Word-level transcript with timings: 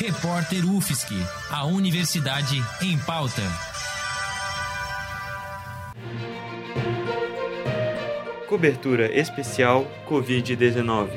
Repórter 0.00 0.64
UFSC, 0.64 1.12
a 1.50 1.64
Universidade 1.66 2.62
em 2.80 2.96
Pauta. 2.98 3.42
Cobertura 8.48 9.12
especial 9.12 9.90
Covid-19. 10.08 11.08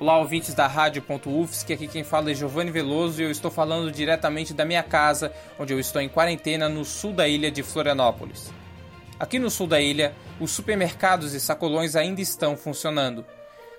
Olá, 0.00 0.16
ouvintes 0.16 0.54
da 0.54 0.68
Rádio.UFSC, 0.68 1.72
aqui 1.72 1.88
quem 1.88 2.04
fala 2.04 2.30
é 2.30 2.34
Giovanni 2.34 2.70
Veloso 2.70 3.20
e 3.20 3.24
eu 3.24 3.32
estou 3.32 3.50
falando 3.50 3.90
diretamente 3.90 4.54
da 4.54 4.64
minha 4.64 4.82
casa, 4.82 5.32
onde 5.58 5.72
eu 5.72 5.80
estou 5.80 6.00
em 6.00 6.08
quarentena 6.08 6.68
no 6.68 6.84
sul 6.84 7.12
da 7.12 7.26
ilha 7.26 7.50
de 7.50 7.64
Florianópolis. 7.64 8.52
Aqui 9.18 9.40
no 9.40 9.50
sul 9.50 9.66
da 9.66 9.80
ilha, 9.80 10.14
os 10.38 10.52
supermercados 10.52 11.34
e 11.34 11.40
sacolões 11.40 11.96
ainda 11.96 12.20
estão 12.20 12.56
funcionando. 12.56 13.26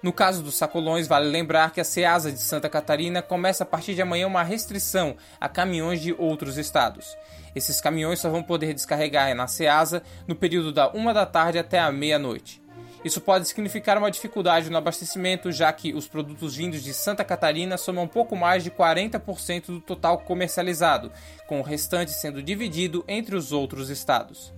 No 0.03 0.11
caso 0.11 0.43
dos 0.43 0.55
sacolões, 0.55 1.07
vale 1.07 1.29
lembrar 1.29 1.71
que 1.71 1.79
a 1.79 1.85
SEASA 1.85 2.33
de 2.33 2.41
Santa 2.41 2.67
Catarina 2.67 3.21
começa 3.21 3.63
a 3.63 3.67
partir 3.67 3.95
de 3.95 4.01
amanhã 4.01 4.27
uma 4.27 4.43
restrição 4.43 5.15
a 5.39 5.47
caminhões 5.47 6.01
de 6.01 6.13
outros 6.17 6.57
estados. 6.57 7.15
Esses 7.55 7.79
caminhões 7.79 8.19
só 8.19 8.29
vão 8.29 8.43
poder 8.43 8.73
descarregar 8.73 9.33
na 9.33 9.47
SEASA 9.47 10.03
no 10.27 10.35
período 10.35 10.73
da 10.73 10.89
uma 10.89 11.13
da 11.13 11.25
tarde 11.25 11.57
até 11.57 11.79
a 11.79 11.89
meia-noite. 11.89 12.61
Isso 13.03 13.21
pode 13.21 13.47
significar 13.47 13.97
uma 13.97 14.11
dificuldade 14.11 14.69
no 14.69 14.77
abastecimento, 14.77 15.51
já 15.53 15.71
que 15.71 15.93
os 15.93 16.07
produtos 16.07 16.57
vindos 16.57 16.83
de 16.83 16.93
Santa 16.93 17.23
Catarina 17.23 17.77
somam 17.77 18.07
pouco 18.07 18.35
mais 18.35 18.61
de 18.63 18.69
40% 18.69 19.67
do 19.67 19.79
total 19.79 20.19
comercializado, 20.19 21.09
com 21.47 21.59
o 21.59 21.63
restante 21.63 22.11
sendo 22.11 22.43
dividido 22.43 23.05
entre 23.07 23.35
os 23.35 23.53
outros 23.53 23.89
estados. 23.89 24.53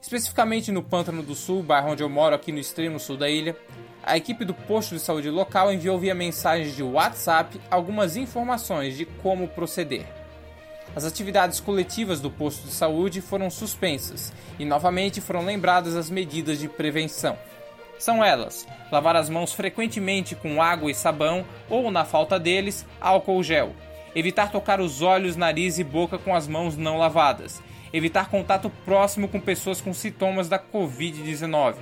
Especificamente 0.00 0.70
no 0.70 0.82
Pântano 0.82 1.22
do 1.22 1.34
Sul, 1.34 1.62
bairro 1.62 1.92
onde 1.92 2.02
eu 2.02 2.08
moro 2.08 2.34
aqui 2.34 2.52
no 2.52 2.58
extremo 2.58 3.00
sul 3.00 3.16
da 3.16 3.30
ilha, 3.30 3.56
a 4.02 4.16
equipe 4.16 4.44
do 4.44 4.54
posto 4.54 4.94
de 4.94 5.00
saúde 5.00 5.30
local 5.30 5.72
enviou 5.72 5.98
via 5.98 6.14
mensagem 6.14 6.72
de 6.72 6.82
WhatsApp 6.82 7.60
algumas 7.70 8.16
informações 8.16 8.96
de 8.96 9.04
como 9.04 9.48
proceder. 9.48 10.06
As 10.96 11.04
atividades 11.04 11.60
coletivas 11.60 12.20
do 12.20 12.30
posto 12.30 12.66
de 12.66 12.72
saúde 12.72 13.20
foram 13.20 13.48
suspensas 13.48 14.32
e 14.58 14.64
novamente 14.64 15.20
foram 15.20 15.44
lembradas 15.44 15.94
as 15.94 16.10
medidas 16.10 16.58
de 16.58 16.68
prevenção. 16.68 17.38
São 18.00 18.24
elas: 18.24 18.66
lavar 18.90 19.14
as 19.14 19.28
mãos 19.28 19.52
frequentemente 19.52 20.34
com 20.34 20.62
água 20.62 20.90
e 20.90 20.94
sabão 20.94 21.44
ou, 21.68 21.90
na 21.90 22.04
falta 22.04 22.40
deles, 22.40 22.86
álcool 22.98 23.42
gel. 23.42 23.74
Evitar 24.14 24.50
tocar 24.50 24.80
os 24.80 25.02
olhos, 25.02 25.36
nariz 25.36 25.78
e 25.78 25.84
boca 25.84 26.18
com 26.18 26.34
as 26.34 26.48
mãos 26.48 26.78
não 26.78 26.96
lavadas. 26.96 27.62
Evitar 27.92 28.30
contato 28.30 28.70
próximo 28.84 29.28
com 29.28 29.38
pessoas 29.38 29.82
com 29.82 29.92
sintomas 29.92 30.48
da 30.48 30.58
Covid-19. 30.58 31.76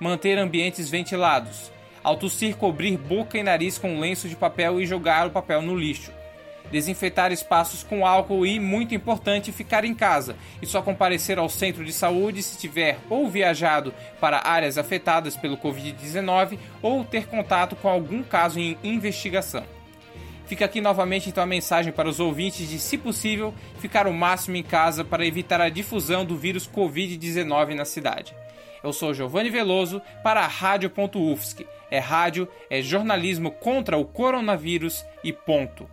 Manter 0.00 0.38
ambientes 0.38 0.88
ventilados. 0.88 1.70
Ao 2.02 2.16
tossir, 2.16 2.56
cobrir 2.56 2.96
boca 2.96 3.36
e 3.36 3.42
nariz 3.42 3.76
com 3.76 4.00
lenço 4.00 4.28
de 4.28 4.36
papel 4.36 4.80
e 4.80 4.86
jogar 4.86 5.26
o 5.26 5.30
papel 5.30 5.60
no 5.60 5.76
lixo 5.76 6.17
desinfetar 6.70 7.32
espaços 7.32 7.82
com 7.82 8.06
álcool 8.06 8.46
e, 8.46 8.60
muito 8.60 8.94
importante, 8.94 9.52
ficar 9.52 9.84
em 9.84 9.94
casa 9.94 10.36
e 10.60 10.66
só 10.66 10.82
comparecer 10.82 11.38
ao 11.38 11.48
centro 11.48 11.84
de 11.84 11.92
saúde 11.92 12.42
se 12.42 12.58
tiver 12.58 12.98
ou 13.08 13.28
viajado 13.28 13.92
para 14.20 14.46
áreas 14.46 14.78
afetadas 14.78 15.36
pelo 15.36 15.56
Covid-19 15.56 16.58
ou 16.82 17.04
ter 17.04 17.26
contato 17.26 17.76
com 17.76 17.88
algum 17.88 18.22
caso 18.22 18.58
em 18.58 18.76
investigação. 18.82 19.64
Fica 20.46 20.64
aqui 20.64 20.80
novamente 20.80 21.28
então 21.28 21.42
a 21.44 21.46
mensagem 21.46 21.92
para 21.92 22.08
os 22.08 22.20
ouvintes 22.20 22.66
de, 22.66 22.78
se 22.78 22.96
possível, 22.96 23.52
ficar 23.78 24.06
o 24.06 24.14
máximo 24.14 24.56
em 24.56 24.62
casa 24.62 25.04
para 25.04 25.26
evitar 25.26 25.60
a 25.60 25.68
difusão 25.68 26.24
do 26.24 26.38
vírus 26.38 26.66
Covid-19 26.66 27.74
na 27.74 27.84
cidade. 27.84 28.34
Eu 28.82 28.92
sou 28.92 29.12
Giovanni 29.12 29.50
Veloso 29.50 30.00
para 30.22 30.40
a 30.40 30.46
Rádio.UFSC. 30.46 31.66
É 31.90 31.98
rádio, 31.98 32.48
é 32.70 32.80
jornalismo 32.80 33.50
contra 33.50 33.98
o 33.98 34.04
coronavírus 34.06 35.04
e 35.22 35.34
ponto. 35.34 35.88